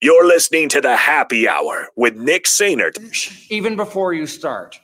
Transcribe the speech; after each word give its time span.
You're 0.00 0.26
listening 0.26 0.68
to 0.70 0.80
the 0.80 0.94
Happy 0.96 1.48
Hour 1.48 1.88
with 1.96 2.14
Nick 2.16 2.44
Sainert 2.44 2.96
Even 3.50 3.74
before 3.74 4.14
you 4.14 4.26
start, 4.26 4.78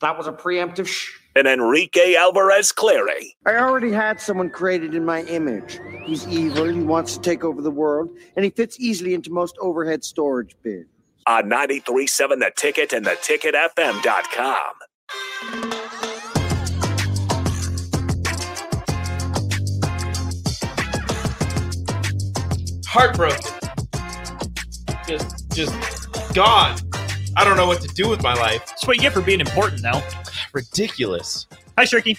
that 0.00 0.16
was 0.16 0.26
a 0.26 0.32
preemptive 0.32 0.86
shh. 0.86 1.10
and 1.36 1.46
Enrique 1.46 2.14
Alvarez 2.14 2.72
Clary 2.72 3.36
I 3.44 3.56
already 3.56 3.92
had 3.92 4.20
someone 4.20 4.48
created 4.48 4.94
in 4.94 5.04
my 5.04 5.22
image. 5.24 5.78
He's 6.06 6.26
evil, 6.26 6.64
he 6.64 6.80
wants 6.80 7.14
to 7.16 7.20
take 7.20 7.44
over 7.44 7.60
the 7.60 7.70
world, 7.70 8.08
and 8.34 8.44
he 8.44 8.50
fits 8.50 8.80
easily 8.80 9.12
into 9.12 9.30
most 9.30 9.56
overhead 9.60 10.02
storage 10.02 10.56
bins. 10.62 10.86
on 11.26 11.50
93.7 11.50 12.38
The 12.38 12.52
Ticket 12.56 12.94
and 12.94 13.04
theticketfm.com. 13.04 14.72
heartbroken. 22.86 23.51
Just, 25.12 25.50
just 25.52 26.34
gone. 26.34 26.78
I 27.36 27.44
don't 27.44 27.58
know 27.58 27.66
what 27.66 27.82
to 27.82 27.88
do 27.88 28.08
with 28.08 28.22
my 28.22 28.32
life. 28.32 28.64
That's 28.66 28.86
what 28.86 28.96
you 28.96 29.02
get 29.02 29.12
for 29.12 29.20
being 29.20 29.40
important 29.40 29.82
though. 29.82 30.00
Ridiculous. 30.54 31.46
Hi, 31.76 31.84
Shirky. 31.84 32.18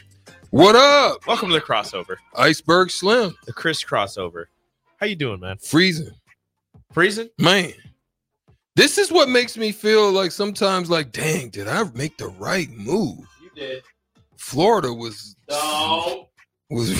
What 0.51 0.75
up? 0.75 1.25
Welcome 1.25 1.49
to 1.49 1.55
the 1.55 1.61
crossover, 1.61 2.17
Iceberg 2.35 2.91
Slim. 2.91 3.35
the 3.47 3.53
Criss 3.53 3.83
CrossOver. 3.83 4.45
How 4.97 5.07
you 5.07 5.15
doing, 5.15 5.39
man? 5.39 5.57
Freezing. 5.57 6.11
Freezing? 6.91 7.29
Man. 7.39 7.73
This 8.75 8.99
is 8.99 9.11
what 9.11 9.27
makes 9.27 9.57
me 9.57 9.71
feel 9.71 10.11
like 10.11 10.31
sometimes 10.31 10.91
like, 10.91 11.11
dang, 11.11 11.49
did 11.49 11.67
I 11.67 11.85
make 11.95 12.19
the 12.19 12.27
right 12.27 12.69
move? 12.69 13.25
You 13.41 13.49
did. 13.55 13.81
Florida 14.37 14.93
was 14.93 15.35
No. 15.49 16.29
was 16.69 16.93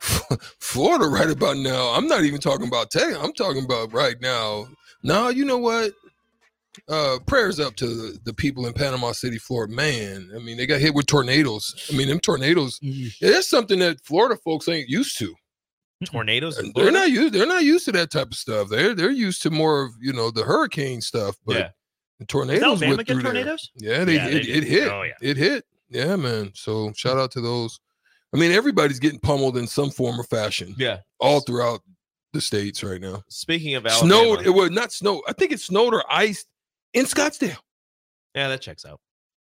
Florida 0.60 1.06
right 1.08 1.30
about 1.30 1.56
now. 1.56 1.94
I'm 1.94 2.06
not 2.08 2.24
even 2.24 2.40
talking 2.42 2.68
about 2.68 2.90
Texas. 2.90 3.16
I'm 3.18 3.32
talking 3.32 3.64
about 3.64 3.90
right 3.94 4.20
now. 4.20 4.68
Now, 5.02 5.28
you 5.28 5.44
know 5.44 5.58
what? 5.58 5.92
Uh 6.88 7.18
prayers 7.26 7.58
up 7.58 7.74
to 7.76 7.86
the, 7.86 8.18
the 8.24 8.32
people 8.32 8.66
in 8.66 8.72
Panama 8.72 9.10
City, 9.12 9.38
Florida. 9.38 9.72
Man, 9.74 10.30
I 10.34 10.38
mean, 10.38 10.56
they 10.56 10.66
got 10.66 10.80
hit 10.80 10.94
with 10.94 11.06
tornadoes. 11.06 11.74
I 11.92 11.96
mean, 11.96 12.08
them 12.08 12.20
tornadoes, 12.20 12.78
yeah, 12.80 13.10
that's 13.32 13.48
something 13.50 13.80
that 13.80 14.00
Florida 14.04 14.36
folks 14.44 14.68
ain't 14.68 14.88
used 14.88 15.18
to. 15.18 15.34
Tornadoes. 16.04 16.58
in 16.58 16.72
They're 16.74 16.92
not 16.92 17.10
used. 17.10 17.34
They're 17.34 17.46
not 17.46 17.64
used 17.64 17.84
to 17.86 17.92
that 17.92 18.10
type 18.10 18.28
of 18.28 18.34
stuff. 18.34 18.68
They're 18.68 18.94
they're 18.94 19.10
used 19.10 19.42
to 19.42 19.50
more 19.50 19.82
of 19.84 19.92
you 20.00 20.12
know 20.12 20.30
the 20.30 20.44
hurricane 20.44 21.00
stuff. 21.00 21.36
But 21.44 21.56
Yeah. 21.56 21.68
the 22.20 22.24
tornadoes 22.26 22.62
Alabama 22.62 22.96
went 22.96 23.08
get 23.08 23.14
through 23.14 23.22
there. 23.24 23.32
tornadoes? 23.32 23.70
Yeah, 23.76 24.04
they, 24.04 24.14
Yeah, 24.14 24.26
it, 24.28 24.30
they 24.46 24.52
it 24.52 24.64
hit. 24.64 24.88
Oh, 24.88 25.02
yeah. 25.02 25.12
It 25.20 25.36
hit. 25.36 25.64
Yeah, 25.90 26.14
man. 26.16 26.52
So 26.54 26.92
shout 26.94 27.18
out 27.18 27.32
to 27.32 27.40
those. 27.40 27.80
I 28.32 28.36
mean, 28.38 28.52
everybody's 28.52 29.00
getting 29.00 29.18
pummeled 29.18 29.56
in 29.56 29.66
some 29.66 29.90
form 29.90 30.18
or 30.20 30.24
fashion 30.24 30.74
Yeah. 30.78 30.98
all 31.18 31.40
throughout 31.40 31.80
the 32.32 32.40
states 32.40 32.82
right 32.84 33.00
now. 33.00 33.22
Speaking 33.28 33.74
of 33.74 33.86
Alabama, 33.86 34.06
Snowed. 34.14 34.46
It 34.46 34.50
was 34.50 34.70
not 34.70 34.92
snow. 34.92 35.22
I 35.28 35.32
think 35.32 35.52
it 35.52 35.60
snowed 35.60 35.94
or 35.94 36.04
iced 36.10 36.46
in 36.94 37.04
Scottsdale. 37.06 37.56
yeah, 38.34 38.48
that 38.48 38.60
checks 38.60 38.84
out. 38.84 39.00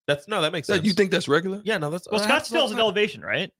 That's 0.07 0.27
no, 0.27 0.41
that 0.41 0.53
makes 0.53 0.67
That- 0.67 0.75
sense. 0.75 0.87
you 0.87 0.93
think 0.93 1.11
that's 1.11 1.27
regular? 1.27 1.61
Yeah, 1.65 1.77
no, 1.77 1.89
that's 1.89 2.07
Well, 2.09 2.19
that 2.21 2.27
happens 2.29 2.49
Scottsdale's 2.49 2.71
an 2.71 2.79
elevation, 2.79 3.21
right? 3.21 3.51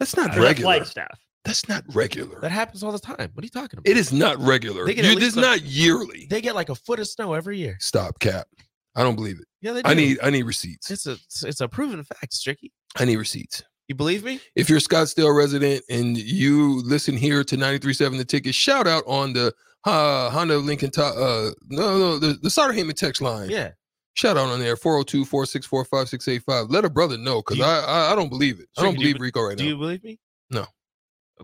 That's 0.00 0.16
not 0.16 0.30
Or 0.32 0.40
that 0.40 0.46
regular. 0.46 0.74
Flagstaff. 0.76 1.18
That's 1.44 1.68
not 1.68 1.84
regular. 1.94 2.40
That 2.40 2.50
happens 2.52 2.82
all 2.82 2.92
the 2.92 2.98
time. 3.00 3.30
What 3.34 3.42
are 3.42 3.46
you 3.46 3.50
talking 3.50 3.78
about? 3.78 3.88
It 3.90 3.96
is 3.96 4.12
not 4.12 4.38
regular. 4.38 4.84
They 4.86 4.94
get 4.94 5.04
You, 5.04 5.14
this 5.16 5.30
is 5.30 5.36
not 5.36 5.62
yearly. 5.62 6.26
They 6.30 6.40
get 6.40 6.54
like 6.54 6.68
a 6.68 6.74
foot 6.74 6.98
of 7.00 7.08
snow 7.08 7.34
every 7.34 7.58
year. 7.58 7.76
Stop, 7.80 8.18
cap. 8.20 8.46
I 8.94 9.02
don't 9.02 9.16
believe 9.16 9.38
it. 9.40 9.46
Yeah, 9.60 9.72
they 9.72 9.82
do. 9.82 9.88
I 9.90 9.94
need. 9.94 10.18
I 10.22 10.30
need 10.30 10.42
receipts. 10.42 10.90
It's 10.90 11.06
a 11.06 11.16
it's 11.46 11.60
a 11.60 11.68
proven 11.68 12.02
fact, 12.04 12.32
Stricky. 12.32 12.70
I 12.96 13.04
need 13.06 13.16
receipts. 13.16 13.62
You 13.92 13.96
believe 13.96 14.24
me? 14.24 14.40
if 14.56 14.70
you're 14.70 14.78
a 14.78 14.80
Scottsdale 14.80 15.36
resident 15.36 15.84
and 15.90 16.16
you 16.16 16.80
listen 16.82 17.14
here 17.14 17.44
to 17.44 17.56
93.7 17.58 18.16
the 18.16 18.24
ticket, 18.24 18.54
shout 18.54 18.86
out 18.86 19.04
on 19.06 19.34
the 19.34 19.52
uh, 19.84 20.30
Honda 20.30 20.56
Lincoln 20.56 20.90
to- 20.92 21.04
uh 21.04 21.50
no 21.68 21.98
no 21.98 22.18
the, 22.18 22.38
the 22.40 22.48
Sauter 22.48 22.72
Heyman 22.72 22.94
text 22.94 23.20
line. 23.20 23.50
Yeah. 23.50 23.72
Shout 24.14 24.38
out 24.38 24.48
on 24.48 24.60
there 24.60 24.76
402-464-5685. 24.76 26.70
Let 26.70 26.84
a 26.86 26.90
brother 26.90 27.18
know 27.18 27.42
because 27.42 27.60
I, 27.60 27.80
I 27.80 28.12
I 28.12 28.14
don't 28.16 28.28
believe 28.30 28.60
it. 28.60 28.68
I 28.78 28.82
don't 28.82 28.94
believe 28.94 29.16
be- 29.16 29.20
Rico 29.24 29.42
right 29.42 29.50
now. 29.58 29.62
Do 29.62 29.68
you 29.68 29.76
believe 29.76 30.02
me? 30.04 30.18
No. 30.50 30.60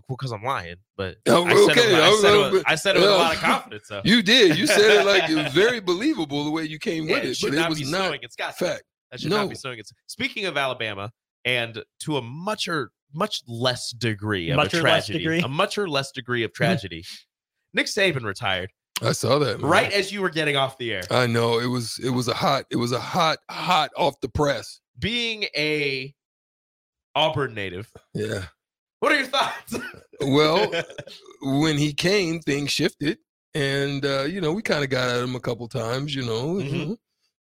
Well, 0.07 0.17
because 0.17 0.31
I'm 0.31 0.43
lying, 0.43 0.75
but 0.97 1.17
Oh, 1.27 1.45
I 1.45 1.49
said, 1.49 1.71
okay, 1.71 1.81
it, 1.81 1.93
with- 1.93 2.03
I 2.03 2.15
said, 2.21 2.33
it 2.33 2.51
with, 2.53 2.63
I 2.67 2.75
said 2.75 2.95
it 2.95 2.99
with 3.01 3.09
a 3.09 3.13
lot 3.15 3.35
of 3.35 3.39
confidence. 3.41 3.87
So. 3.87 4.01
You 4.03 4.21
did. 4.23 4.57
You 4.57 4.65
said 4.65 4.79
it 5.01 5.05
like 5.05 5.29
it 5.29 5.35
was 5.35 5.53
very 5.65 5.79
believable 5.81 6.43
the 6.45 6.51
way 6.51 6.63
you 6.63 6.79
came 6.79 7.07
Yeah, 7.07 7.15
with 7.15 7.23
it, 7.25 7.37
should 7.37 7.51
but 7.51 7.57
it 7.57 7.61
not 7.61 7.69
was 7.69 7.79
be 7.81 7.91
not 7.91 8.13
in 8.15 8.19
Scottsdale. 8.21 8.53
fact. 8.55 8.83
That 9.11 9.19
should 9.19 9.29
not 9.31 9.43
be 9.49 9.49
No. 9.49 9.59
snowing. 9.59 9.79
in- 9.79 9.83
Speaking 10.07 10.45
of 10.45 10.55
Alabama, 10.57 11.11
and 11.45 11.83
to 12.01 12.17
a 12.17 12.21
much 12.21 12.67
or 12.67 12.91
much 13.13 13.41
less 13.47 13.91
degree 13.91 14.49
of 14.51 14.57
Much 14.57 14.73
a 14.73 14.81
tragedy, 14.81 15.19
degree? 15.19 15.39
a 15.41 15.47
much 15.47 15.77
or 15.77 15.87
less 15.89 16.11
degree 16.11 16.43
of 16.43 16.53
tragedy. 16.53 17.03
Nick 17.73 17.87
Saban 17.87 18.23
retired 18.23 18.71
I 19.01 19.13
saw 19.13 19.39
that. 19.39 19.59
man. 19.61 19.69
right 19.69 19.91
as 19.93 20.11
you 20.11 20.21
were 20.21 20.29
getting 20.29 20.55
off 20.57 20.77
the 20.77 20.91
air. 20.93 21.03
I 21.09 21.25
know 21.27 21.59
it 21.59 21.67
was 21.67 21.99
it 22.03 22.09
was 22.09 22.27
a 22.27 22.33
hot 22.33 22.65
it 22.69 22.75
was 22.75 22.91
a 22.91 22.99
hot 22.99 23.39
hot 23.49 23.89
off 23.97 24.19
the 24.21 24.29
press. 24.29 24.79
Being 24.99 25.43
a 25.55 26.13
Auburn 27.15 27.53
native, 27.53 27.91
Yeah. 28.13 28.45
what 28.99 29.11
are 29.11 29.15
your 29.17 29.27
thoughts? 29.27 29.75
Well, 30.21 30.71
when 31.41 31.77
he 31.77 31.93
came, 31.93 32.39
things 32.41 32.71
shifted, 32.71 33.17
and 33.53 34.05
uh, 34.05 34.23
you 34.23 34.41
know 34.41 34.51
we 34.53 34.61
kind 34.61 34.83
of 34.83 34.89
got 34.89 35.09
at 35.09 35.23
him 35.23 35.35
a 35.35 35.39
couple 35.39 35.67
times. 35.67 36.13
You 36.13 36.25
know, 36.25 36.59
you 36.59 36.71
Mhm. 36.71 36.87
know, 36.89 36.97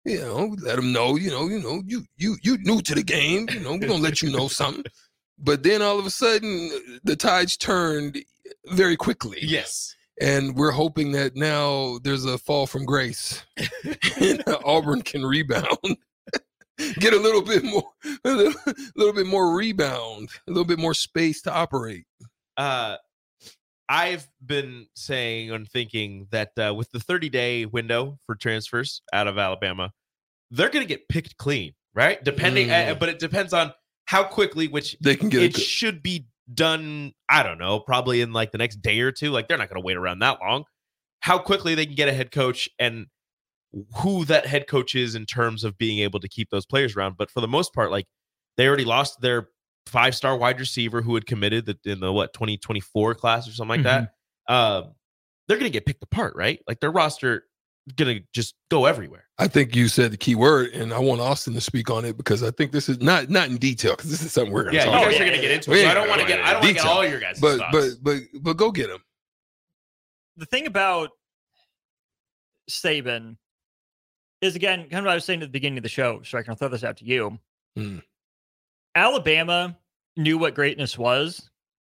you 0.05 0.19
know, 0.21 0.45
we 0.47 0.57
let 0.57 0.75
them 0.77 0.91
know. 0.93 1.15
You 1.15 1.31
know, 1.31 1.47
you 1.47 1.59
know, 1.59 1.81
you 1.85 2.05
you 2.17 2.37
you 2.43 2.57
new 2.59 2.81
to 2.81 2.95
the 2.95 3.03
game. 3.03 3.47
You 3.51 3.59
know, 3.61 3.71
we're 3.73 3.87
gonna 3.87 3.95
let 3.95 4.21
you 4.21 4.31
know 4.31 4.47
something. 4.47 4.83
But 5.37 5.63
then 5.63 5.81
all 5.81 5.99
of 5.99 6.05
a 6.05 6.09
sudden, 6.09 6.71
the 7.03 7.15
tides 7.15 7.57
turned 7.57 8.23
very 8.67 8.95
quickly. 8.95 9.39
yes. 9.41 9.93
and 10.21 10.55
we're 10.55 10.71
hoping 10.71 11.11
that 11.11 11.35
now 11.35 11.99
there's 12.03 12.23
a 12.25 12.37
fall 12.37 12.67
from 12.67 12.85
grace, 12.85 13.43
and 14.21 14.43
Auburn 14.63 15.01
can 15.01 15.25
rebound. 15.25 15.77
Get 16.99 17.13
a 17.13 17.19
little 17.19 17.41
bit 17.41 17.63
more, 17.63 17.89
a 18.25 18.29
little, 18.31 18.61
little 18.95 19.13
bit 19.13 19.27
more 19.27 19.55
rebound, 19.55 20.29
a 20.47 20.51
little 20.51 20.65
bit 20.65 20.79
more 20.79 20.93
space 20.93 21.41
to 21.43 21.53
operate. 21.53 22.05
uh, 22.57 22.97
I've 23.89 24.27
been 24.43 24.87
saying 24.95 25.51
and 25.51 25.67
thinking 25.69 26.27
that 26.31 26.51
uh, 26.57 26.73
with 26.75 26.89
the 26.91 26.99
30 26.99 27.29
day 27.29 27.65
window 27.65 28.17
for 28.25 28.35
transfers 28.35 29.01
out 29.13 29.27
of 29.27 29.37
Alabama, 29.37 29.91
they're 30.51 30.69
going 30.69 30.83
to 30.85 30.87
get 30.87 31.07
picked 31.09 31.37
clean, 31.37 31.73
right? 31.93 32.23
Depending, 32.23 32.71
uh, 32.71 32.73
Mm. 32.95 32.99
but 32.99 33.09
it 33.09 33.19
depends 33.19 33.53
on 33.53 33.73
how 34.05 34.23
quickly, 34.23 34.67
which 34.67 34.97
They 35.01 35.15
can 35.15 35.29
get 35.29 35.43
it 35.43 35.57
a, 35.57 35.59
should 35.59 36.01
be 36.03 36.27
done. 36.53 37.13
I 37.29 37.43
don't 37.43 37.57
know, 37.57 37.79
probably 37.79 38.21
in 38.21 38.33
like 38.33 38.51
the 38.51 38.57
next 38.57 38.81
day 38.81 38.99
or 39.01 39.11
two. 39.11 39.31
Like 39.31 39.47
they're 39.47 39.57
not 39.57 39.69
going 39.69 39.81
to 39.81 39.85
wait 39.85 39.97
around 39.97 40.19
that 40.19 40.39
long. 40.41 40.63
How 41.21 41.37
quickly 41.39 41.75
they 41.75 41.85
can 41.85 41.95
get 41.95 42.07
a 42.07 42.13
head 42.13 42.31
coach 42.31 42.69
and 42.79 43.07
who 43.97 44.25
that 44.25 44.45
head 44.45 44.67
coach 44.67 44.95
is 44.95 45.15
in 45.15 45.25
terms 45.25 45.63
of 45.63 45.77
being 45.77 45.99
able 45.99 46.19
to 46.19 46.29
keep 46.29 46.49
those 46.49 46.65
players 46.65 46.95
around. 46.95 47.17
But 47.17 47.29
for 47.29 47.41
the 47.41 47.47
most 47.47 47.73
part, 47.73 47.91
like 47.91 48.05
they 48.57 48.67
already 48.67 48.85
lost 48.85 49.21
their 49.21 49.49
five 49.87 50.15
star 50.15 50.35
wide 50.37 50.59
receiver 50.59 51.01
who 51.01 51.13
had 51.15 51.25
committed 51.25 51.65
the, 51.65 51.77
in 51.85 51.99
the 51.99 52.11
what 52.11 52.33
2024 52.33 53.15
class 53.15 53.47
or 53.47 53.51
something 53.51 53.83
like 53.83 53.83
that. 53.83 54.13
Um, 54.47 54.93
they're 55.47 55.57
going 55.57 55.69
to 55.71 55.73
get 55.73 55.85
picked 55.85 56.03
apart, 56.03 56.35
right? 56.35 56.59
Like 56.67 56.79
their 56.79 56.91
roster 56.91 57.45
going 57.95 58.17
to 58.19 58.23
just 58.33 58.55
go 58.71 58.85
everywhere. 58.85 59.25
I 59.37 59.47
think 59.47 59.75
you 59.75 59.87
said 59.87 60.11
the 60.11 60.17
key 60.17 60.33
word, 60.33 60.71
and 60.73 60.91
I 60.93 60.97
want 60.99 61.21
Austin 61.21 61.53
to 61.53 61.61
speak 61.61 61.89
on 61.91 62.03
it 62.05 62.17
because 62.17 62.41
I 62.41 62.49
think 62.51 62.71
this 62.71 62.89
is 62.89 62.99
not 62.99 63.29
not 63.29 63.49
in 63.49 63.57
detail 63.57 63.95
because 63.95 64.09
this 64.09 64.23
is 64.23 64.31
something 64.33 64.51
we're 64.53 64.63
going 64.63 64.73
to 64.73 64.79
Yeah, 64.79 64.85
you 64.85 64.91
talk 64.91 65.03
guys 65.03 65.15
about. 65.15 65.21
are 65.21 65.25
going 65.29 65.35
to 65.35 65.41
get 65.41 65.51
into 65.51 65.71
We 65.71 65.79
it. 65.79 65.83
So 65.83 65.89
I 65.89 65.93
don't 65.93 66.07
want 66.07 66.21
to 66.21 66.27
gonna 66.27 66.37
get 66.37 66.45
I 66.45 66.53
don't 66.53 66.61
want 66.61 66.67
to 66.67 66.73
get 66.73 66.79
detail. 66.81 66.91
all 66.91 67.05
your 67.07 67.19
guys' 67.19 67.39
But 67.39 67.57
thoughts. 67.59 67.95
but 68.01 68.03
but 68.03 68.41
but 68.41 68.53
go 68.57 68.71
get 68.71 68.89
him. 68.89 68.99
the 70.37 70.45
thing 70.47 70.65
about 70.67 71.09
Saban 72.69 73.37
is 74.41 74.55
again 74.55 74.81
kind 74.89 74.93
of 74.99 75.05
what 75.05 75.11
I 75.11 75.15
was 75.15 75.25
saying 75.25 75.41
at 75.41 75.47
the 75.47 75.51
beginning 75.51 75.77
of 75.77 75.83
the 75.83 75.89
show. 75.89 76.21
So 76.23 76.37
I 76.37 76.43
can 76.43 76.55
throw 76.55 76.69
this 76.69 76.83
out 76.83 76.97
to 76.97 77.05
you. 77.05 77.37
Hmm. 77.75 77.99
Alabama 78.95 79.77
knew 80.17 80.37
what 80.37 80.55
greatness 80.55 80.97
was. 80.97 81.49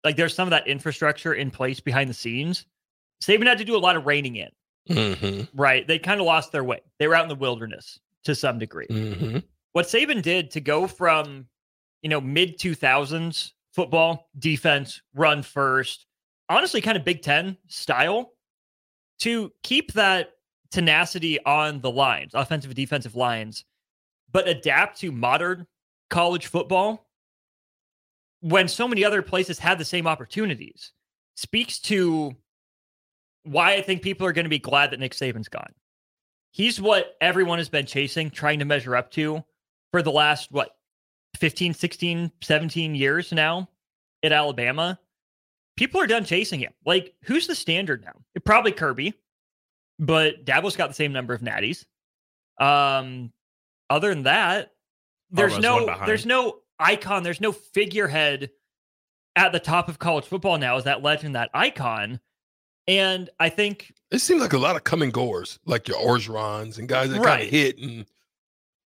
Like 0.03 0.15
there's 0.15 0.33
some 0.33 0.47
of 0.47 0.51
that 0.51 0.67
infrastructure 0.67 1.33
in 1.33 1.51
place 1.51 1.79
behind 1.79 2.09
the 2.09 2.13
scenes. 2.13 2.65
Saban 3.23 3.45
had 3.45 3.57
to 3.57 3.65
do 3.65 3.75
a 3.75 3.79
lot 3.79 3.95
of 3.95 4.05
reining 4.05 4.37
in. 4.37 4.49
Mm-hmm, 4.89 5.59
Right? 5.59 5.87
They 5.87 5.97
kind 5.97 6.19
of 6.19 6.27
lost 6.27 6.51
their 6.51 6.63
way. 6.63 6.79
They 6.99 7.07
were 7.07 7.15
out 7.15 7.23
in 7.23 7.29
the 7.29 7.35
wilderness 7.35 7.99
to 8.23 8.35
some 8.35 8.59
degree. 8.59 8.87
mm-hmm. 8.87 9.39
What 9.73 9.87
Saban 9.87 10.21
did 10.21 10.51
to 10.51 10.61
go 10.61 10.87
from, 10.87 11.47
you 12.01 12.09
know, 12.09 12.21
mid 12.21 12.57
2000s 12.59 13.51
football, 13.73 14.29
defense, 14.39 15.01
run 15.13 15.43
first, 15.43 16.05
honestly, 16.49 16.79
kind 16.81 16.97
of 16.97 17.03
Big 17.03 17.21
Ten 17.21 17.57
style, 17.67 18.31
to 19.19 19.51
keep 19.63 19.91
that 19.93 20.29
tenacity 20.71 21.43
on 21.45 21.81
the 21.81 21.91
lines, 21.91 22.31
offensive 22.33 22.69
and 22.69 22.75
defensive 22.75 23.15
lines, 23.15 23.65
but 24.31 24.47
adapt 24.47 24.99
to 24.99 25.11
modern 25.11 25.67
college 26.09 26.47
football 26.47 27.07
when 28.41 28.67
so 28.67 28.87
many 28.87 29.03
other 29.03 29.21
places 29.21 29.59
had 29.59 29.77
the 29.77 29.85
same 29.85 30.05
opportunities 30.07 30.91
speaks 31.35 31.79
to 31.79 32.35
why 33.43 33.73
I 33.73 33.81
think 33.81 34.01
people 34.01 34.25
are 34.27 34.33
going 34.33 34.45
to 34.45 34.49
be 34.49 34.59
glad 34.59 34.91
that 34.91 34.99
Nick 34.99 35.13
Saban's 35.13 35.49
gone. 35.49 35.73
He's 36.51 36.79
what 36.79 37.15
everyone 37.21 37.57
has 37.57 37.69
been 37.69 37.85
chasing, 37.85 38.29
trying 38.29 38.59
to 38.59 38.65
measure 38.65 38.95
up 38.95 39.11
to 39.11 39.43
for 39.91 40.01
the 40.01 40.11
last, 40.11 40.51
what, 40.51 40.75
15, 41.37 41.73
16, 41.73 42.31
17 42.41 42.95
years 42.95 43.31
now 43.31 43.69
at 44.23 44.31
Alabama. 44.31 44.97
People 45.75 45.99
are 45.99 46.07
done 46.07 46.23
chasing 46.23 46.61
him. 46.61 46.71
Like, 46.85 47.13
who's 47.23 47.47
the 47.47 47.55
standard 47.55 48.05
now? 48.05 48.13
Probably 48.45 48.71
Kirby. 48.71 49.13
but 49.99 50.45
Dabo's 50.45 50.75
got 50.75 50.87
the 50.87 50.93
same 50.93 51.11
number 51.11 51.33
of 51.33 51.41
natties. 51.41 51.85
Um, 52.59 53.31
other 53.89 54.13
than 54.13 54.23
that, 54.23 54.71
there's 55.35 55.59
no 55.59 55.95
there's 56.05 56.25
no 56.25 56.59
icon, 56.79 57.23
there's 57.23 57.41
no 57.41 57.51
figurehead 57.51 58.49
at 59.35 59.51
the 59.51 59.59
top 59.59 59.89
of 59.89 59.99
college 59.99 60.25
football 60.25 60.57
now. 60.57 60.77
Is 60.77 60.85
that 60.85 61.01
legend, 61.03 61.35
that 61.35 61.49
icon? 61.53 62.19
And 62.87 63.29
I 63.39 63.49
think 63.49 63.91
It 64.11 64.19
seems 64.19 64.41
like 64.41 64.53
a 64.53 64.57
lot 64.57 64.75
of 64.75 64.83
coming 64.83 65.09
goers, 65.09 65.59
like 65.65 65.87
your 65.87 65.97
Orgerons 65.97 66.77
and 66.77 66.87
guys 66.87 67.09
that 67.09 67.21
kind 67.23 67.41
of 67.43 67.49
hit 67.49 67.77
and 67.79 68.05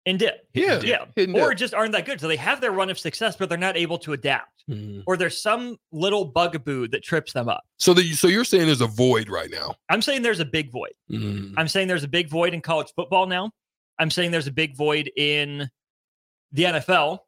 and 0.06 0.18
dip, 0.18 0.48
yeah, 0.54 0.80
yeah, 0.82 1.06
hit 1.16 1.28
and 1.28 1.38
or 1.38 1.54
just 1.54 1.74
aren't 1.74 1.92
that 1.92 2.06
good. 2.06 2.20
So 2.22 2.28
they 2.30 2.38
have 2.38 2.62
their 2.62 2.72
run 2.72 2.90
of 2.90 2.98
success, 2.98 3.36
but 3.36 3.50
they're 3.50 3.58
not 3.58 3.76
able 3.76 3.98
to 4.00 4.14
adapt, 4.14 4.64
Mhm. 4.70 5.04
or 5.06 5.18
there's 5.18 5.40
some 5.42 5.78
little 5.92 6.24
bugaboo 6.26 6.88
that 6.88 7.04
trips 7.04 7.34
them 7.34 7.50
up. 7.50 7.62
So 7.78 7.94
the, 7.94 8.14
so 8.14 8.28
you're 8.30 8.46
saying 8.46 8.66
there's 8.66 8.80
a 8.82 8.88
void 8.88 9.30
right 9.30 9.52
now. 9.52 9.76
I'm 9.90 10.02
saying 10.02 10.22
there's 10.22 10.40
a 10.40 10.46
big 10.46 10.72
void. 10.72 10.94
Mhm. 11.12 11.54
I'm 11.58 11.68
saying 11.68 11.90
there's 11.90 12.06
a 12.06 12.08
big 12.08 12.30
void 12.30 12.54
in 12.54 12.62
college 12.62 12.88
football 12.96 13.28
now. 13.28 13.52
I'm 14.00 14.10
saying 14.10 14.32
there's 14.32 14.48
a 14.48 14.52
big 14.54 14.76
void 14.78 15.12
in 15.18 15.70
the 16.52 16.64
NFL 16.64 17.20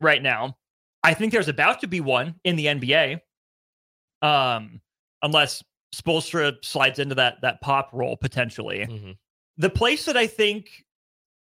right 0.00 0.22
now. 0.22 0.56
I 1.02 1.14
think 1.14 1.32
there's 1.32 1.48
about 1.48 1.80
to 1.80 1.86
be 1.86 2.00
one 2.00 2.36
in 2.44 2.56
the 2.56 2.66
NBA. 2.66 3.20
Um, 4.22 4.80
unless 5.22 5.62
Spoelstra 5.94 6.64
slides 6.64 6.98
into 6.98 7.14
that 7.16 7.40
that 7.42 7.60
pop 7.60 7.90
role 7.92 8.16
potentially. 8.16 8.86
Mhm. 8.86 9.16
The 9.58 9.70
place 9.70 10.06
that 10.06 10.16
I 10.16 10.26
think 10.26 10.84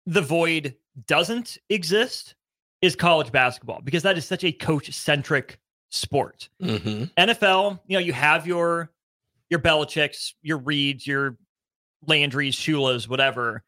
the 0.06 0.20
void 0.20 0.76
doesn't 1.06 1.58
exist 1.70 2.34
is 2.82 2.96
college 2.96 3.30
basketball 3.32 3.80
because 3.82 4.02
that 4.02 4.18
is 4.18 4.26
such 4.26 4.44
a 4.44 4.52
coach 4.52 4.92
centric 4.92 5.58
sport. 5.90 6.48
Mhm. 6.60 7.10
NFL, 7.16 7.80
you 7.86 7.96
know, 7.96 8.04
you 8.04 8.12
have 8.12 8.46
your 8.46 8.92
your 9.48 9.60
Belichick's, 9.60 10.34
your 10.42 10.58
Reids, 10.58 11.06
your 11.06 11.36
Landry's, 12.06 12.56
Shula's, 12.56 13.06
whatever. 13.06 13.62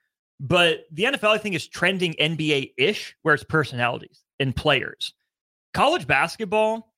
But 0.44 0.84
the 0.92 1.04
NFL, 1.04 1.30
I 1.30 1.38
think, 1.38 1.54
is 1.54 1.66
trending 1.66 2.12
NBA 2.20 2.74
ish, 2.76 3.16
where 3.22 3.34
it's 3.34 3.42
personalities 3.42 4.20
and 4.38 4.54
players. 4.54 5.14
College 5.72 6.06
basketball, 6.06 6.92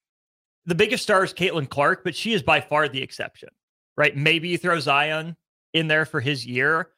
the 0.65 0.75
biggest 0.75 1.05
star 1.05 1.23
is 1.23 1.33
Caitlin 1.33 1.71
Clark, 1.71 2.03
but 2.03 2.17
she 2.17 2.33
is 2.33 2.43
by 2.43 2.61
far 2.61 2.89
the 2.89 3.01
exception, 3.01 3.51
right? 3.97 4.17
Maybe 4.17 4.49
you 4.49 4.59
throw 4.59 4.81
Zion 4.81 5.37
in 5.75 5.87
there 5.87 6.05
for 6.05 6.21
his 6.21 6.45
year, 6.45 6.89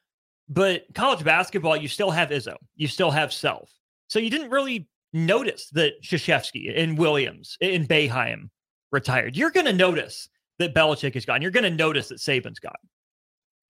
but 0.49 0.85
college 0.95 1.23
basketball, 1.23 1.77
you 1.77 1.87
still 1.87 2.09
have 2.09 2.31
Izzo, 2.31 2.55
you 2.75 2.87
still 2.87 3.11
have 3.11 3.31
Self. 3.31 3.71
So 4.07 4.17
you 4.17 4.31
didn't 4.31 4.49
really 4.49 4.89
notice 5.13 5.69
that 5.73 6.01
Krzyzewski 6.01 6.73
and 6.75 6.97
Williams 6.97 7.57
and 7.61 7.87
Boeheim 7.87 8.49
retired. 8.91 9.37
You're 9.37 9.51
going 9.51 9.67
to 9.67 9.73
notice 9.73 10.27
that 10.57 10.73
Belichick 10.73 11.15
is 11.15 11.25
gone. 11.25 11.43
You're 11.43 11.51
going 11.51 11.63
to 11.63 11.69
notice 11.69 12.09
that 12.09 12.17
Saban's 12.17 12.57
gone. 12.57 12.73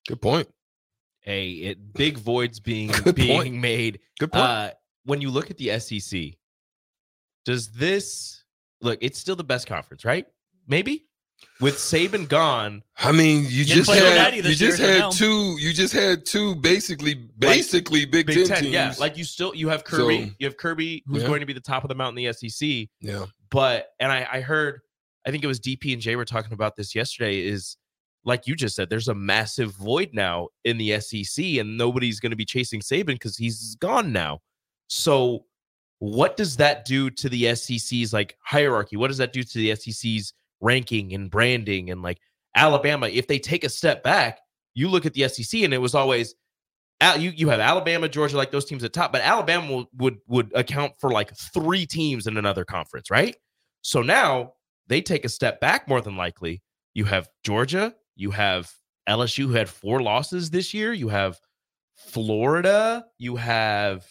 Good 0.07 0.21
point. 0.21 0.47
Hey, 1.21 1.49
it, 1.51 1.93
big 1.93 2.17
voids 2.17 2.59
being 2.59 2.87
Good 3.03 3.15
being 3.15 3.37
point. 3.41 3.53
made. 3.55 3.99
Good 4.19 4.31
point. 4.31 4.43
Uh, 4.43 4.71
when 5.05 5.21
you 5.21 5.29
look 5.29 5.51
at 5.51 5.57
the 5.57 5.77
SEC, 5.79 6.33
does 7.45 7.71
this 7.71 8.43
look? 8.81 8.99
It's 9.01 9.19
still 9.19 9.35
the 9.35 9.43
best 9.43 9.67
conference, 9.67 10.05
right? 10.05 10.25
Maybe 10.67 11.05
with 11.61 11.75
Saban 11.75 12.27
gone. 12.27 12.83
I 12.97 13.11
mean, 13.11 13.45
you 13.47 13.65
just 13.65 13.89
had 13.89 14.35
you 14.35 14.43
just 14.55 14.79
had 14.79 14.99
no. 14.99 15.11
two. 15.11 15.55
You 15.59 15.73
just 15.73 15.93
had 15.93 16.25
two 16.25 16.55
basically 16.55 17.15
basically 17.15 18.05
Big, 18.05 18.27
Big 18.27 18.37
Ten, 18.37 18.47
Ten, 18.47 18.61
teams. 18.63 18.73
yeah. 18.73 18.93
Like 18.99 19.17
you 19.17 19.23
still 19.23 19.55
you 19.55 19.69
have 19.69 19.83
Kirby, 19.83 20.27
So- 20.29 20.33
you 20.39 20.47
have 20.47 20.57
Kirby, 20.57 21.03
who's 21.07 21.21
Yeah. 21.23 21.27
going 21.27 21.39
to 21.39 21.45
be 21.45 21.53
the 21.53 21.59
top 21.61 21.83
of 21.83 21.89
the 21.89 21.95
mountain 21.95 22.23
in 22.23 22.25
the 22.31 22.49
SEC. 22.49 22.87
yeah, 23.01 23.25
But 23.49 23.87
and 23.99 24.11
I, 24.11 24.27
I 24.31 24.41
heard, 24.41 24.81
I 25.25 25.31
think 25.31 25.43
it 25.43 25.47
was 25.47 25.59
DP 25.59 25.93
and 25.93 26.01
Jay 26.01 26.15
were 26.15 26.25
talking 26.25 26.53
about 26.53 26.75
this 26.75 26.93
yesterday. 26.93 27.39
Is 27.39 27.77
like 28.25 28.47
you 28.47 28.55
just 28.55 28.75
said, 28.75 28.89
there's 28.89 29.07
a 29.07 29.15
massive 29.15 29.71
void 29.71 30.09
now 30.13 30.49
in 30.65 30.77
the 30.77 30.99
SEC, 30.99 31.43
and 31.43 31.77
nobody's 31.77 32.19
going 32.19 32.31
to 32.31 32.35
be 32.35 32.45
chasing 32.45 32.81
Saban 32.81 33.07
because 33.07 33.37
he's 33.37 33.75
gone 33.75 34.11
now. 34.11 34.39
So, 34.87 35.45
what 35.99 36.37
does 36.37 36.57
that 36.57 36.85
do 36.85 37.09
to 37.09 37.29
the 37.29 37.55
SEC's 37.55 38.13
like 38.13 38.35
hierarchy? 38.43 38.97
What 38.97 39.07
does 39.07 39.17
that 39.17 39.33
do 39.33 39.43
to 39.43 39.57
the 39.57 39.75
SEC's 39.75 40.33
ranking 40.61 41.13
and 41.13 41.29
branding 41.29 41.91
and 41.91 42.01
like 42.01 42.19
Alabama? 42.55 43.07
If 43.07 43.27
they 43.27 43.39
take 43.39 43.63
a 43.63 43.69
step 43.69 44.03
back, 44.03 44.39
you 44.73 44.89
look 44.89 45.05
at 45.05 45.13
the 45.13 45.27
SEC, 45.27 45.61
and 45.61 45.73
it 45.73 45.79
was 45.79 45.95
always. 45.95 46.35
You, 47.17 47.29
you 47.29 47.47
have 47.47 47.61
Alabama, 47.61 48.09
Georgia, 48.09 48.35
like 48.35 48.51
those 48.51 48.65
teams 48.65 48.83
at 48.83 48.91
top, 48.91 49.13
but 49.13 49.21
Alabama 49.21 49.71
will, 49.71 49.89
would 49.97 50.17
would 50.27 50.51
account 50.53 50.93
for 50.99 51.11
like 51.11 51.33
three 51.53 51.85
teams 51.85 52.27
in 52.27 52.35
another 52.35 52.65
conference, 52.65 53.09
right? 53.09 53.37
So 53.83 54.01
now 54.01 54.55
they 54.87 55.01
take 55.01 55.23
a 55.23 55.29
step 55.29 55.61
back 55.61 55.87
more 55.87 56.01
than 56.01 56.17
likely. 56.17 56.61
You 56.93 57.05
have 57.05 57.29
Georgia, 57.45 57.95
you 58.19 58.31
have 58.31 58.71
LSU 59.07 59.47
who 59.47 59.53
had 59.53 59.69
four 59.69 60.01
losses 60.01 60.49
this 60.49 60.73
year, 60.73 60.91
you 60.91 61.07
have 61.07 61.39
Florida, 61.95 63.05
you 63.17 63.37
have 63.37 64.05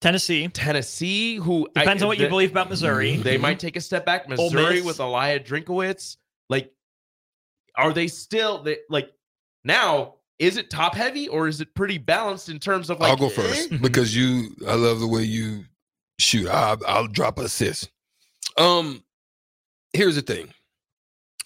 Tennessee 0.00 0.48
Tennessee 0.48 1.36
who 1.36 1.68
I- 1.76 1.80
depends 1.80 2.02
on 2.02 2.08
what 2.08 2.18
you 2.18 2.28
believe 2.28 2.50
about 2.50 2.70
Missouri. 2.70 3.16
They 3.16 3.36
might 3.36 3.58
take 3.58 3.76
a 3.76 3.80
step 3.80 4.06
back. 4.06 4.28
Missouri 4.28 4.80
with 4.80 4.98
Eli 4.98 5.38
Drinkwitz, 5.38 6.16
like, 6.48 6.72
are 7.76 7.92
they 7.92 8.08
still 8.08 8.62
they, 8.62 8.78
like 8.88 9.12
now? 9.62 10.14
Is 10.40 10.56
it 10.56 10.68
top 10.68 10.96
heavy 10.96 11.28
or 11.28 11.46
is 11.46 11.60
it 11.60 11.72
pretty 11.74 11.96
balanced 11.96 12.48
in 12.48 12.58
terms 12.58 12.90
of 12.90 12.98
like? 12.98 13.10
I'll 13.10 13.16
go 13.16 13.26
eh? 13.26 13.30
first 13.30 13.82
because 13.82 14.16
you. 14.16 14.54
I 14.66 14.74
love 14.74 15.00
the 15.00 15.06
way 15.06 15.22
you 15.22 15.64
shoot. 16.18 16.48
I'll, 16.48 16.78
I'll 16.86 17.06
drop 17.06 17.38
an 17.38 17.44
assist. 17.44 17.90
Um, 18.58 19.04
here's 19.92 20.16
the 20.16 20.22
thing. 20.22 20.48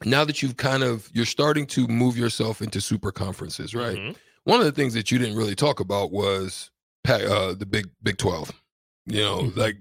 Now 0.04 0.24
that 0.24 0.42
you've 0.42 0.56
kind 0.56 0.82
of 0.82 1.08
you're 1.12 1.24
starting 1.26 1.66
to 1.68 1.86
move 1.88 2.16
yourself 2.16 2.62
into 2.62 2.80
super 2.80 3.10
conferences, 3.12 3.74
right? 3.74 3.96
Mhm. 3.96 4.16
One 4.44 4.60
of 4.60 4.66
the 4.66 4.72
things 4.72 4.94
that 4.94 5.10
you 5.10 5.18
didn't 5.18 5.36
really 5.36 5.54
talk 5.56 5.80
about 5.80 6.10
was 6.12 6.70
uh, 7.08 7.54
the 7.54 7.66
Big 7.66 7.88
Big 8.02 8.18
Twelve. 8.18 8.50
You 9.06 9.22
know, 9.22 9.38
Mhm. 9.44 9.56
like 9.56 9.76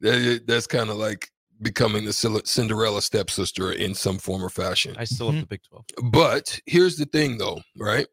that, 0.00 0.44
that's 0.46 0.66
kind 0.68 0.90
of 0.90 0.96
like 0.96 1.30
becoming 1.60 2.04
the 2.04 2.12
Cinderella 2.12 3.02
stepsister 3.02 3.72
in 3.72 3.94
some 3.94 4.18
form 4.18 4.44
or 4.44 4.48
fashion. 4.48 4.94
I 4.96 5.04
still 5.04 5.32
have 5.32 5.40
the 5.40 5.46
Big 5.46 5.62
Twelve. 5.68 5.84
But 6.12 6.60
here's 6.66 6.96
the 6.96 7.06
thing, 7.06 7.38
though, 7.38 7.60
right? 7.76 8.06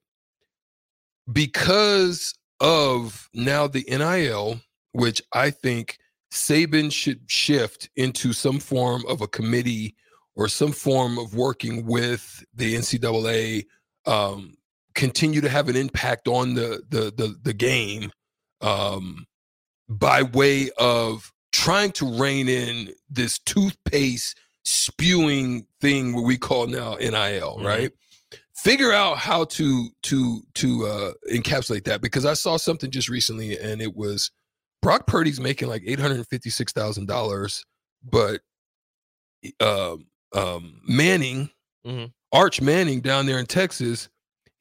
Because 1.32 2.34
of 2.60 3.30
now 3.34 3.68
the 3.68 3.86
NIL, 3.88 4.62
which 4.94 5.22
I 5.34 5.52
think 5.52 5.98
Saban 6.34 6.92
should 6.92 7.22
shift 7.30 7.90
into 7.96 8.34
some 8.34 8.60
form 8.60 9.04
of 9.08 9.22
a 9.22 9.28
committee 9.28 9.96
or 10.36 10.48
some 10.48 10.72
form 10.72 11.18
of 11.18 11.34
working 11.36 11.86
with 11.86 12.44
the 12.54 12.76
NCAA, 12.76 13.66
um, 14.06 14.56
continue 14.94 15.42
to 15.42 15.50
have 15.50 15.70
an 15.70 15.76
impact 15.76 16.28
on 16.28 16.54
the 16.54 16.82
the 16.90 17.12
the, 17.16 17.36
the 17.44 17.54
game 17.54 18.12
um, 18.62 19.26
by 19.90 20.24
way 20.24 20.70
of 20.78 21.32
trying 21.52 21.92
to 21.94 22.06
rein 22.20 22.50
in 22.50 22.90
this 23.10 23.40
toothpaste 23.40 24.38
spewing 24.64 25.66
thing 25.80 26.14
what 26.14 26.24
we 26.26 26.38
call 26.38 26.68
now 26.68 26.96
NIL, 26.96 27.58
Mhm. 27.60 27.64
right? 27.64 27.92
Figure 28.56 28.92
out 28.92 29.18
how 29.20 29.46
to 29.46 29.90
to 30.04 30.42
to 30.56 30.86
uh 30.88 31.14
encapsulate 31.32 31.84
that 31.84 32.02
because 32.02 32.26
I 32.26 32.34
saw 32.34 32.58
something 32.58 32.90
just 32.90 33.10
recently 33.10 33.58
and 33.60 33.82
it 33.82 33.96
was 33.96 34.32
Brock 34.82 35.06
Purdy's 35.08 35.40
making 35.40 35.68
like 35.68 35.84
eight 35.86 36.00
hundred 36.00 36.26
fifty 36.28 36.50
six 36.50 36.72
thousand 36.74 37.08
dollars, 37.08 37.64
but 38.04 38.42
um 39.60 40.08
um 40.34 40.82
Manning, 40.88 41.50
Mhm. 41.86 42.12
Arch 42.32 42.62
Manning 42.62 43.02
down 43.02 43.26
there 43.26 43.40
in 43.40 43.46
Texas, 43.46 44.10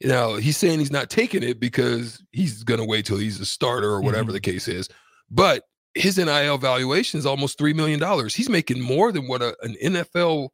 you 0.01 0.09
know, 0.09 0.37
he's 0.37 0.57
saying 0.57 0.79
he's 0.79 0.91
not 0.93 1.11
taking 1.11 1.43
it 1.43 1.59
because 1.61 2.23
he's 2.33 2.63
gonna 2.65 2.85
wait 2.85 3.07
till 3.07 3.19
he's 3.19 3.41
a 3.41 3.47
starter 3.47 3.89
or 3.91 4.01
whatever 4.03 4.33
the 4.33 4.41
case 4.41 4.69
is. 4.69 4.89
But 5.31 5.65
his 5.95 6.19
NIL 6.19 6.59
valuation 6.59 7.19
is 7.19 7.27
almost 7.27 7.57
three 7.59 7.73
million 7.73 8.01
dollars. 8.01 8.35
He's 8.35 8.49
making 8.49 8.81
more 8.81 9.13
than 9.13 9.27
what 9.29 9.43
a, 9.43 9.57
an 9.63 9.77
NFL 9.81 10.51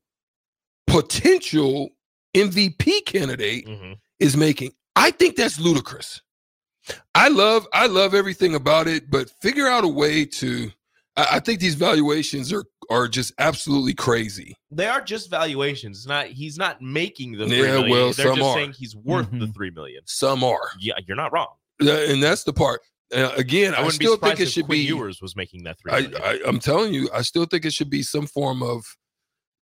potential 0.86 1.90
MVP 2.36 3.04
candidate 3.06 3.66
Mhm. 3.66 3.96
is 4.18 4.36
making. 4.36 4.72
I 4.96 5.10
think 5.10 5.36
that's 5.36 5.58
ludicrous. 5.58 6.20
I 7.14 7.28
love 7.28 7.66
I 7.72 7.86
love 7.86 8.14
everything 8.14 8.54
about 8.54 8.88
it, 8.88 9.10
but 9.10 9.30
figure 9.42 9.66
out 9.68 9.84
a 9.84 9.88
way 9.88 10.24
to. 10.24 10.72
I, 11.16 11.26
I 11.32 11.40
think 11.40 11.60
these 11.60 11.74
valuations 11.74 12.52
are 12.52 12.64
are 12.90 13.08
just 13.08 13.32
absolutely 13.38 13.94
crazy. 13.94 14.56
They 14.70 14.86
are 14.88 15.00
just 15.00 15.30
valuations. 15.30 15.98
It's 15.98 16.06
not 16.06 16.26
he's 16.26 16.58
not 16.58 16.82
making 16.82 17.32
the 17.38 17.46
three 17.46 17.58
Yeah, 17.58 17.72
million. 17.74 17.90
well, 17.90 18.12
They're 18.12 18.26
some 18.26 18.36
just 18.36 18.48
are. 18.48 18.54
saying 18.54 18.72
he's 18.72 18.94
worth 18.96 19.30
the 19.30 19.46
Mhm. 19.46 19.54
three 19.54 19.70
million. 19.70 20.02
Some 20.06 20.42
are, 20.44 20.70
Yeah, 20.78 20.94
you're 21.06 21.16
not 21.16 21.32
wrong. 21.32 21.54
And 21.80 22.22
that's 22.22 22.42
the 22.44 22.52
part. 22.52 22.80
Uh, 23.14 23.32
again, 23.36 23.74
I 23.74 23.82
I, 23.84 23.88
still 23.88 24.16
be 24.16 24.26
think 24.28 24.40
it 24.40 24.42
if 24.44 24.48
should 24.50 24.66
Quinn 24.66 24.80
be. 24.80 24.84
Ewers 24.84 25.20
was 25.22 25.34
making 25.34 25.64
that 25.64 25.78
three 25.80 25.92
I, 25.92 26.00
million. 26.02 26.22
I, 26.22 26.40
I'm 26.46 26.58
telling 26.60 26.92
you, 26.92 27.08
I 27.14 27.22
still 27.22 27.44
think 27.46 27.64
it 27.64 27.72
should 27.72 27.90
be 27.90 28.02
some 28.02 28.26
form 28.26 28.62
of, 28.62 28.84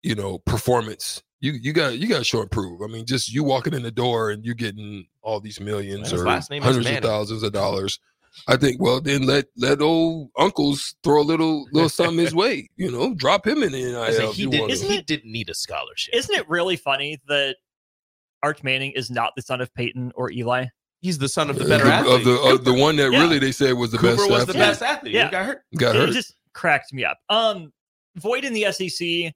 you 0.03 0.15
know, 0.15 0.39
performance. 0.39 1.22
You 1.39 1.51
you 1.53 1.72
got 1.72 1.98
you 2.00 2.07
got 2.07 2.17
to 2.17 2.24
show 2.24 2.41
and 2.41 2.50
prove. 2.50 2.81
I 2.81 2.88
mean, 2.88 3.05
just 3.05 3.31
you 3.31 3.43
walking 3.43 3.74
in 3.74 3.84
the 3.84 3.91
door 3.91 4.31
and 4.31 4.43
you 4.43 4.55
getting 4.55 5.05
all 5.22 5.39
these 5.39 5.60
millions 5.60 6.10
His 6.12 6.22
or 6.22 6.25
last 6.25 6.50
name 6.50 6.63
is 6.63 6.65
hundreds 6.65 6.89
of 6.89 7.03
thousands 7.03 7.43
of 7.43 7.51
dollars. 7.53 8.00
I 8.48 8.55
think 8.57 8.81
well 8.81 9.01
then 9.01 9.24
let 9.24 9.46
let 9.57 9.81
old 9.81 10.29
uncles 10.38 10.96
throw 11.03 11.22
a 11.22 11.24
little 11.24 11.67
little 11.72 11.89
something 11.89 12.17
his 12.19 12.36
way. 12.36 12.69
You 12.75 12.91
know, 12.91 13.13
drop 13.15 13.46
him 13.48 13.63
in 13.63 13.72
the 13.72 13.79
NIL. 13.84 14.01
I 14.01 14.31
he 14.34 14.46
did, 14.48 14.69
isn't 14.69 14.89
He 14.89 15.01
didn't 15.01 15.31
need 15.31 15.50
a 15.50 15.53
scholarship. 15.53 16.13
Isn't 16.13 16.36
it 16.36 16.48
really 16.50 16.75
funny 16.75 17.19
that 17.27 17.55
Arch 18.43 18.63
Manning 18.63 18.91
is 18.91 19.10
not 19.10 19.34
the 19.36 19.41
son 19.41 19.62
of 19.62 19.74
Peyton 19.74 20.12
or 20.15 20.31
Eli? 20.31 20.65
he's 21.01 21.19
the 21.19 21.29
son 21.29 21.50
of 21.50 21.57
the 21.60 21.65
better 21.65 21.86
the, 21.86 21.93
athlete. 21.93 22.15
of 22.19 22.24
the, 22.25 22.41
of 22.41 22.63
the 22.65 22.74
one 22.74 22.96
that 22.96 23.12
Yeah. 23.12 23.19
really 23.19 23.38
they 23.38 23.51
said 23.51 23.74
was 23.74 23.91
the 23.91 23.98
Cooper 24.00 24.15
best. 24.17 24.29
was 24.31 24.46
the 24.48 24.53
best 24.53 24.81
athlete. 24.81 25.13
Yeah. 25.13 25.25
He 25.25 25.31
got 25.31 25.46
hurt. 25.46 25.62
Got 25.77 25.96
it 25.96 26.00
hurt. 26.00 26.12
just 26.12 26.36
cracked 26.53 26.91
me 26.91 27.05
up. 27.05 27.17
Um, 27.29 27.72
Void 28.17 28.43
in 28.46 28.53
the 28.53 28.72
SEC. 28.72 29.31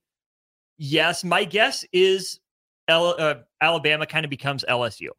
Yes, 0.80 1.24
my 1.24 1.44
guess 1.44 1.86
is 1.94 2.40
L- 2.88 3.16
uh, 3.20 3.36
Alabama 3.62 4.08
kind 4.08 4.26
of 4.26 4.32
becomes 4.32 4.66
LSU, 4.68 5.10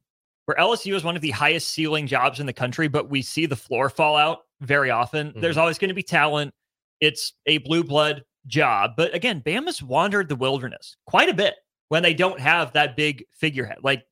where 0.46 0.56
LSU 0.56 0.94
is 0.94 1.04
one 1.04 1.16
of 1.16 1.22
the 1.22 1.30
highest 1.30 1.68
ceiling 1.68 2.06
jobs 2.06 2.40
in 2.40 2.46
the 2.46 2.52
country, 2.52 2.88
but 2.88 3.10
we 3.10 3.22
see 3.22 3.46
the 3.46 3.56
floor 3.56 3.88
fall 3.88 4.16
out 4.16 4.40
very 4.60 4.90
often. 4.90 5.32
There's 5.36 5.54
mm-hmm. 5.54 5.60
always 5.60 5.78
going 5.78 5.88
to 5.88 5.94
be 5.94 6.02
talent. 6.02 6.52
It's 7.00 7.32
a 7.46 7.58
blue 7.58 7.84
blood 7.84 8.24
job, 8.46 8.92
but 8.96 9.14
again, 9.14 9.40
Bama's 9.40 9.82
wandered 9.82 10.28
the 10.28 10.36
wilderness 10.36 10.96
quite 11.06 11.28
a 11.28 11.34
bit 11.34 11.54
when 11.88 12.02
they 12.02 12.14
don't 12.14 12.40
have 12.40 12.72
that 12.72 12.96
big 12.96 13.24
figurehead. 13.32 13.78
Like 13.82 14.04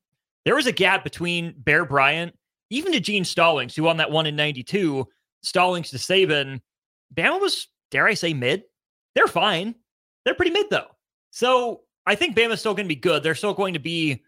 there 0.45 0.55
was 0.55 0.67
a 0.67 0.71
gap 0.71 1.03
between 1.03 1.53
Bear 1.57 1.85
Bryant, 1.85 2.35
even 2.69 2.91
to 2.93 2.99
Gene 2.99 3.25
Stallings, 3.25 3.75
who 3.75 3.83
won 3.83 3.97
that 3.97 4.11
one 4.11 4.25
in 4.25 4.35
'92. 4.35 5.07
Stallings 5.43 5.89
to 5.89 5.97
Saban. 5.97 6.61
Bama 7.13 7.41
was, 7.41 7.67
dare 7.89 8.07
I 8.07 8.13
say, 8.13 8.33
mid. 8.33 8.63
They're 9.15 9.27
fine. 9.27 9.75
They're 10.23 10.35
pretty 10.35 10.51
mid 10.51 10.67
though. 10.69 10.87
So 11.31 11.81
I 12.05 12.15
think 12.15 12.35
Bama's 12.35 12.59
still 12.59 12.73
going 12.73 12.85
to 12.85 12.93
be 12.93 12.95
good. 12.95 13.23
They're 13.23 13.35
still 13.35 13.53
going 13.53 13.73
to 13.73 13.79
be 13.79 14.23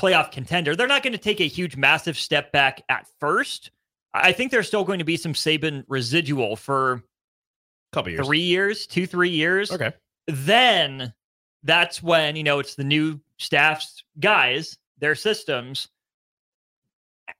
playoff 0.00 0.32
contender. 0.32 0.74
They're 0.74 0.86
not 0.86 1.02
going 1.02 1.12
to 1.12 1.18
take 1.18 1.40
a 1.40 1.46
huge, 1.46 1.76
massive 1.76 2.16
step 2.16 2.52
back 2.52 2.82
at 2.88 3.06
first. 3.18 3.70
I 4.14 4.32
think 4.32 4.50
there's 4.50 4.66
still 4.66 4.84
going 4.84 4.98
to 4.98 5.04
be 5.04 5.16
some 5.16 5.34
Saban 5.34 5.84
residual 5.88 6.56
for 6.56 6.92
a 6.92 7.02
couple 7.92 8.12
years. 8.12 8.26
three 8.26 8.40
years, 8.40 8.86
two, 8.86 9.06
three 9.06 9.30
years. 9.30 9.70
Okay. 9.70 9.92
Then 10.26 11.12
that's 11.62 12.02
when, 12.02 12.34
you 12.34 12.42
know, 12.42 12.58
it's 12.58 12.74
the 12.74 12.84
new 12.84 13.20
staff's 13.38 14.02
guys, 14.18 14.78
their 14.98 15.14
systems. 15.14 15.88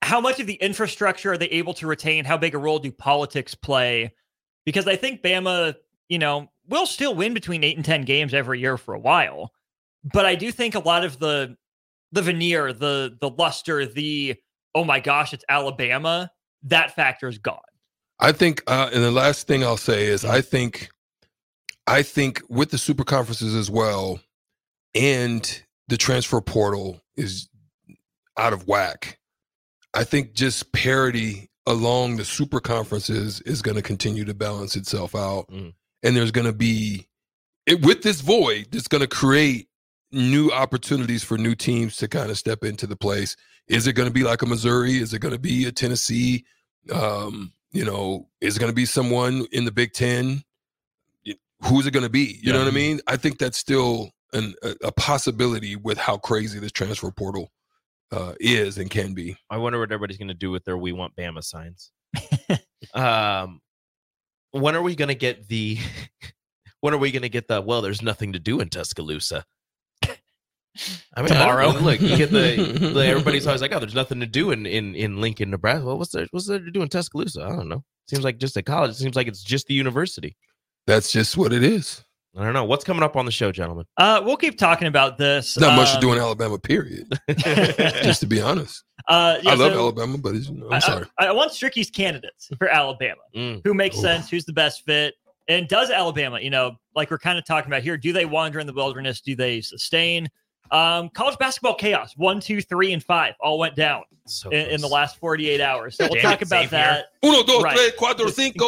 How 0.02 0.20
much 0.20 0.38
of 0.38 0.46
the 0.46 0.54
infrastructure 0.54 1.32
are 1.32 1.38
they 1.38 1.46
able 1.46 1.74
to 1.74 1.86
retain? 1.86 2.24
How 2.24 2.36
big 2.36 2.54
a 2.54 2.58
role 2.58 2.78
do 2.78 2.92
politics 2.92 3.54
play? 3.54 4.12
Because 4.64 4.86
I 4.86 4.96
think 4.96 5.22
Bama, 5.22 5.74
you 6.08 6.18
know, 6.18 6.50
will 6.68 6.86
still 6.86 7.14
win 7.14 7.34
between 7.34 7.64
eight 7.64 7.76
and 7.76 7.84
10 7.84 8.02
games 8.02 8.34
every 8.34 8.60
year 8.60 8.76
for 8.76 8.94
a 8.94 8.98
while. 8.98 9.52
But 10.04 10.26
I 10.26 10.34
do 10.34 10.52
think 10.52 10.74
a 10.74 10.80
lot 10.80 11.04
of 11.04 11.18
the 11.18 11.56
the 12.12 12.22
veneer, 12.22 12.72
the 12.72 13.16
the 13.20 13.30
luster, 13.30 13.86
the 13.86 14.36
oh 14.74 14.84
my 14.84 15.00
gosh, 15.00 15.32
it's 15.32 15.44
Alabama, 15.48 16.30
that 16.64 16.94
factor 16.94 17.28
is 17.28 17.38
gone. 17.38 17.58
I 18.20 18.32
think, 18.32 18.62
uh, 18.66 18.90
and 18.92 19.02
the 19.02 19.10
last 19.10 19.46
thing 19.46 19.64
I'll 19.64 19.76
say 19.78 20.04
is, 20.06 20.24
I 20.26 20.42
think, 20.42 20.90
I 21.86 22.02
think 22.02 22.42
with 22.50 22.70
the 22.70 22.78
super 22.78 23.02
conferences 23.04 23.54
as 23.54 23.70
well, 23.70 24.20
and 24.94 25.62
the 25.88 25.96
transfer 25.96 26.40
portal 26.42 27.00
is 27.16 27.48
out 28.36 28.52
of 28.52 28.68
whack. 28.68 29.18
I 29.94 30.04
think 30.04 30.34
just 30.34 30.72
parity 30.72 31.50
along 31.66 32.16
the 32.16 32.24
super 32.24 32.60
conferences 32.60 33.40
is 33.40 33.62
going 33.62 33.76
to 33.76 33.82
continue 33.82 34.24
to 34.26 34.34
balance 34.34 34.76
itself 34.76 35.14
out, 35.14 35.48
Mhm. 35.50 35.72
and 36.02 36.14
there's 36.16 36.30
going 36.30 36.46
to 36.46 36.52
be 36.52 37.08
it, 37.66 37.80
with 37.82 38.02
this 38.02 38.20
void 38.20 38.68
that's 38.70 38.88
going 38.88 39.00
to 39.02 39.08
create 39.08 39.68
new 40.12 40.50
opportunities 40.50 41.22
for 41.22 41.38
new 41.38 41.54
teams 41.54 41.96
to 41.98 42.08
kind 42.08 42.30
of 42.30 42.38
step 42.38 42.64
into 42.64 42.86
the 42.86 42.96
place. 42.96 43.36
Is 43.68 43.86
it 43.86 43.92
going 43.92 44.08
to 44.08 44.12
be 44.12 44.24
like 44.24 44.42
a 44.42 44.46
Missouri? 44.46 44.98
Is 44.98 45.14
it 45.14 45.20
going 45.20 45.34
to 45.34 45.40
be 45.40 45.66
a 45.66 45.72
Tennessee? 45.72 46.44
Um, 46.92 47.52
you 47.72 47.84
know, 47.84 48.28
is 48.40 48.56
it 48.56 48.60
going 48.60 48.72
to 48.72 48.76
be 48.76 48.86
someone 48.86 49.46
in 49.52 49.64
the 49.64 49.72
Big 49.72 49.92
Ten? 49.92 50.42
Who's 51.62 51.86
it 51.86 51.92
going 51.92 52.04
to 52.04 52.10
be? 52.10 52.40
You 52.42 52.52
know 52.52 52.58
what 52.58 52.68
I 52.68 52.74
mean? 52.74 53.00
I 53.06 53.16
think 53.16 53.38
that's 53.38 53.58
still 53.58 54.10
an, 54.32 54.54
a, 54.62 54.74
a 54.84 54.92
possibility 54.92 55.76
with 55.76 55.98
how 55.98 56.16
crazy 56.16 56.58
this 56.58 56.72
transfer 56.72 57.10
portal 57.10 57.52
uh, 58.10 58.32
is 58.40 58.78
and 58.78 58.90
can 58.90 59.12
be. 59.14 59.36
I 59.50 59.58
wonder 59.58 59.78
what 59.78 59.92
everybody's 59.92 60.16
going 60.16 60.28
to 60.28 60.34
do 60.34 60.50
with 60.50 60.64
their 60.64 60.78
"We 60.78 60.92
Want 60.92 61.14
Bama" 61.16 61.44
signs. 61.44 61.92
um, 62.94 63.60
when 64.52 64.74
are 64.74 64.82
we 64.82 64.94
going 64.96 65.08
to 65.08 65.14
get 65.14 65.48
the? 65.48 65.78
When 66.82 66.94
are 66.94 66.98
we 66.98 67.12
going 67.12 67.20
to 67.20 67.28
get 67.28 67.46
the? 67.46 67.60
Well, 67.60 67.82
there's 67.82 68.00
nothing 68.00 68.32
to 68.32 68.38
do 68.38 68.58
in 68.58 68.70
Tuscaloosa. 68.70 69.44
I 71.16 71.20
mean, 71.22 71.28
Tomorrow. 71.28 71.72
know. 71.72 71.80
Look, 71.80 72.00
you 72.00 72.16
get 72.16 72.30
the, 72.30 72.90
the. 72.94 73.06
Everybody's 73.06 73.46
always 73.46 73.60
like, 73.60 73.72
"Oh, 73.72 73.80
there's 73.80 73.94
nothing 73.94 74.20
to 74.20 74.26
do 74.26 74.50
in 74.52 74.66
in 74.66 74.94
in 74.94 75.20
Lincoln, 75.20 75.50
Nebraska." 75.50 75.84
Well, 75.84 75.98
what's 75.98 76.12
there? 76.12 76.26
What's 76.30 76.46
there 76.46 76.58
to 76.60 76.70
do 76.70 76.82
in 76.82 76.88
Tuscaloosa? 76.88 77.42
I 77.42 77.48
don't 77.48 77.68
know. 77.68 77.82
Seems 78.08 78.24
like 78.24 78.38
just 78.38 78.56
a 78.56 78.62
college. 78.62 78.92
It 78.92 78.94
seems 78.94 79.16
like 79.16 79.26
it's 79.26 79.42
just 79.42 79.66
the 79.66 79.74
university. 79.74 80.36
That's 80.86 81.10
just 81.12 81.36
what 81.36 81.52
it 81.52 81.62
is. 81.64 82.04
I 82.36 82.44
don't 82.44 82.52
know 82.54 82.64
what's 82.64 82.84
coming 82.84 83.02
up 83.02 83.16
on 83.16 83.26
the 83.26 83.32
show, 83.32 83.50
gentlemen. 83.50 83.86
Uh, 83.96 84.22
we'll 84.24 84.36
keep 84.36 84.56
talking 84.56 84.86
about 84.86 85.18
this. 85.18 85.58
Not 85.58 85.74
much 85.74 85.90
to 85.90 85.94
Um, 85.96 86.00
do 86.00 86.12
in 86.12 86.18
Alabama, 86.18 86.58
period. 86.60 87.12
Just 87.28 88.20
to 88.20 88.26
be 88.26 88.40
honest, 88.40 88.84
Uh, 89.08 89.38
yeah, 89.42 89.50
I 89.50 89.54
love 89.54 89.72
so 89.72 89.78
Alabama, 89.80 90.16
but 90.16 90.36
it's, 90.36 90.48
I'm 90.48 90.62
I- 90.72 90.76
I- 90.76 90.78
sorry. 90.78 91.06
I, 91.18 91.32
want 91.32 91.50
Stricky's 91.52 91.90
candidates 91.90 92.48
for 92.56 92.68
Alabama. 92.68 93.20
Mm. 93.36 93.62
Who 93.64 93.74
makes 93.74 93.96
Oof. 93.96 94.02
sense? 94.02 94.30
Who's 94.30 94.44
the 94.44 94.52
best 94.52 94.84
fit? 94.84 95.14
And 95.48 95.66
does 95.66 95.90
Alabama, 95.90 96.38
you 96.40 96.50
know, 96.50 96.76
like 96.94 97.10
we're 97.10 97.18
kind 97.18 97.36
of 97.36 97.44
talking 97.44 97.68
about 97.68 97.82
here, 97.82 97.96
do 97.96 98.12
they 98.12 98.26
wander 98.26 98.60
in 98.60 98.66
the 98.68 98.72
wilderness? 98.72 99.20
Do 99.20 99.34
they 99.34 99.60
sustain? 99.60 100.28
Um, 100.72 101.08
college 101.10 101.36
basketball 101.38 101.74
chaos, 101.74 102.14
one, 102.16 102.40
two, 102.40 102.60
three, 102.62 102.92
and 102.92 103.02
five 103.02 103.34
all 103.40 103.58
went 103.58 103.74
down 103.74 104.04
So 104.26 104.50
in, 104.50 104.66
in 104.70 104.80
the 104.80 104.86
last 104.86 105.16
48 105.18 105.60
hours. 105.60 105.96
So 105.96 106.04
we'll 106.04 106.14
Damn 106.14 106.22
talk 106.22 106.42
it, 106.42 106.46
about 106.48 106.68
Xavier. 106.70 107.02
Uno, 107.24 107.42
dos, 107.42 107.62
Right. 107.64 107.76
tres, 107.76 107.92
cuatro, 107.98 108.30
cinco. 108.30 108.66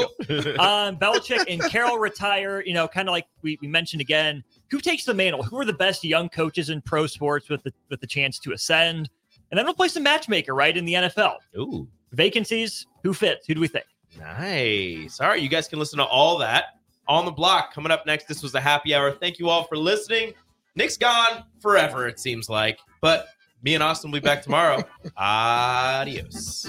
um, 0.59 0.97
Belichick 0.97 1.45
and 1.49 1.63
Carroll 1.71 1.99
retire, 1.99 2.61
you 2.67 2.75
know, 2.75 2.89
kind 2.89 3.09
of 3.09 3.13
like 3.13 3.27
we, 3.43 3.57
we 3.63 3.69
mentioned 3.69 4.01
again. 4.01 4.43
Who 4.71 4.81
takes 4.81 5.05
the 5.05 5.15
mantle? 5.15 5.43
Who 5.45 5.59
are 5.61 5.65
the 5.65 5.73
best 5.73 6.03
young 6.03 6.29
coaches 6.29 6.71
in 6.71 6.81
pro 6.83 7.07
sports 7.07 7.49
with 7.49 7.63
the 7.63 7.73
with 7.89 8.01
the 8.01 8.07
chance 8.09 8.39
to 8.41 8.53
ascend? 8.53 9.09
And 9.51 9.59
then 9.59 9.65
we'll 9.67 9.75
play 9.75 9.89
some 9.89 10.03
matchmaker, 10.03 10.55
right, 10.55 10.77
in 10.77 10.85
the 10.85 10.95
NFL. 10.95 11.37
Ooh. 11.59 11.87
Vacancies, 12.13 12.87
who 13.03 13.13
fits? 13.15 13.47
Who 13.47 13.55
do 13.55 13.61
we 13.61 13.69
think? 13.69 13.85
Nice. 14.19 15.21
All 15.21 15.29
right, 15.29 15.41
you 15.41 15.49
guys 15.49 15.69
can 15.69 15.79
listen 15.79 15.99
to 15.99 16.05
all 16.05 16.39
that 16.39 16.65
on 17.07 17.25
the 17.25 17.31
block. 17.31 17.73
Coming 17.75 17.93
up 17.93 18.07
next, 18.07 18.27
this 18.27 18.43
was 18.43 18.51
the 18.53 18.61
happy 18.61 18.95
hour. 18.95 19.13
Thank 19.13 19.39
you 19.39 19.49
all 19.49 19.65
for 19.65 19.77
listening. 19.77 20.33
Nick's 20.75 20.97
gone 20.97 21.45
forever, 21.61 22.09
it 22.09 22.19
seems 22.19 22.49
like, 22.49 22.79
but 23.01 23.29
me 23.63 23.75
and 23.75 23.83
Austin 23.83 24.11
will 24.11 24.21
be 24.21 24.25
back 24.25 24.43
tomorrow. 24.43 24.83
Adios. 25.17 26.67